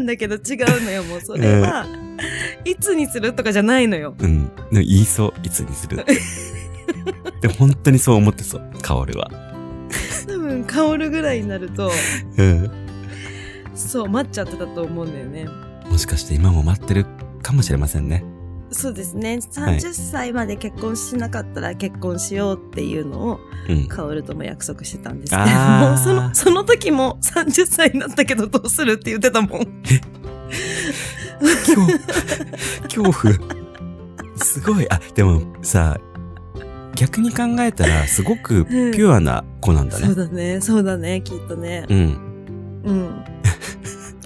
[0.10, 1.86] だけど違うのよ、もう それは。
[2.65, 4.15] いつにするとかじゃないのよ。
[4.19, 4.45] うん。
[4.48, 6.17] でも言いそう、いつにするって。
[7.41, 9.32] でも本当にそう思ってそう、カオルは。
[10.28, 11.91] 多分、カオルぐらいになると、
[12.38, 12.72] う ん。
[13.76, 15.48] そう、待っちゃってたと思うんだよね。
[15.89, 17.06] もしかして今も待ってる
[17.41, 18.24] かもしれませんね。
[18.71, 19.39] そうですね。
[19.55, 23.88] はい30歳まで結婚しなかったら結婚しようっていうのを、うん。
[23.88, 29.67] カオルとも約束してたんですけどあーも、その、その時も30歳になったけどどうするって言ってたもん。
[31.39, 31.82] 恐
[32.84, 33.34] 恐怖。
[34.38, 34.91] すごい。
[34.91, 35.99] あ、でもさ、
[36.95, 40.15] 逆に考えたらすごくピュアな子なんだねそう。
[40.15, 41.86] だね、そうだね、きっとね。
[41.89, 42.82] うん。
[42.84, 43.23] うん。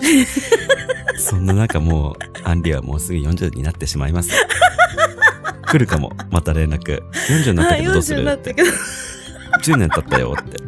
[1.17, 4.29] そんな中もう、アンリはもうすぐ40になってしまいます。
[5.67, 6.11] 来るかも。
[6.29, 7.01] また連絡。
[7.29, 8.69] 40になったあ、けどどうす40るったけど。
[9.63, 10.63] 10年経ったよって。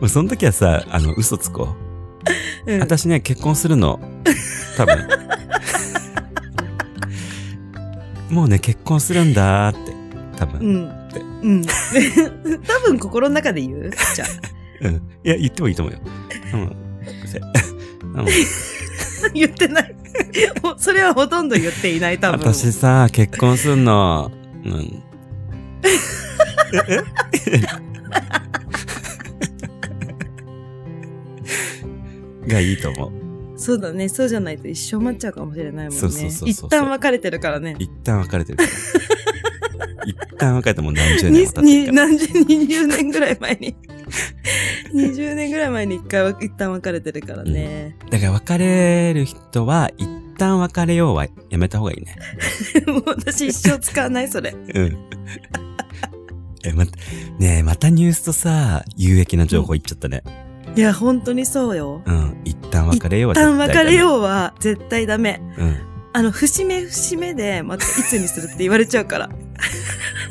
[0.00, 1.74] もうその時はさ、あの、嘘つこ
[2.66, 2.72] う。
[2.72, 3.98] うん私ね、結婚するの。
[4.76, 5.08] 多分。
[8.30, 9.94] もうね、結婚するんだーって。
[10.38, 10.60] 多分。
[10.60, 11.08] うん。
[11.42, 11.64] うん。
[11.64, 11.70] 多
[12.86, 13.90] 分心の中で言う？
[14.14, 14.28] じゃあ。
[14.82, 14.94] うん。
[14.96, 16.00] いや、言ってもいいと思うよ。
[16.52, 16.76] うん。
[19.34, 19.94] 言ってない。
[20.76, 22.40] それはほとんど言っていない、多分。
[22.40, 24.30] 私さ、結婚すんの。
[24.64, 25.02] うん。
[32.48, 33.12] がいいと思う。
[33.58, 34.08] そうだね。
[34.08, 36.00] そうじゃないと一生待っちゃうかもしれないもんね。
[36.00, 37.76] そうそうそうそう一旦別れてるからね。
[37.78, 38.70] 一旦別れてるから。
[40.06, 42.08] 一旦別れてもう何十に年も経ってるから。
[42.08, 43.76] に何十、20年ぐらい前に。
[44.92, 47.96] 20年ぐらい前に一回は一旦別れてるからね。
[48.10, 52.16] だから別れる人は、一旦別れようはやめた方がいいね。
[52.86, 54.50] もう私一生使わない、それ。
[54.50, 54.96] うん。
[56.64, 60.22] え、ま、ねえ、またニュースとさ、有益な情報言っちゃったね。
[60.76, 62.02] いや、本当にそうよ。
[62.04, 62.36] うん。
[62.44, 63.98] 一旦別れようは一旦別れう。
[63.98, 65.40] ようは絶対ダメ。
[65.56, 65.76] うん。
[66.12, 69.30] あの、節目節目で、またいつにするって言われちゃうから。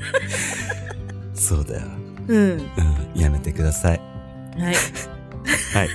[1.34, 1.88] そうだよ。
[2.28, 2.39] うん。
[2.39, 2.62] うん。
[3.15, 4.16] やめてください。
[4.58, 4.76] はい。
[5.74, 5.89] はい。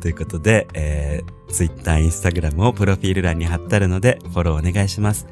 [0.00, 5.26] ということで、えー、Twitter、Instagram をプロフィール欄に貼ってあるので、フォローお願いします。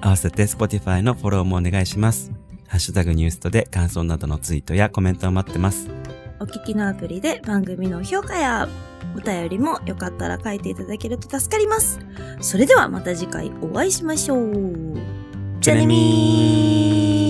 [0.00, 2.32] 合わせて Spotify のフォローもお願いします。
[2.68, 5.88] ハッシュタグニュースとで感想などのツイートやコメントを待ってます。
[6.40, 8.68] お聞きのアプリで番組の評価や
[9.16, 11.98] お便りもよかったら書いていただけると助かります。
[12.40, 14.96] それではまた次回お会いしましょう。
[15.60, 17.27] じゃあねみー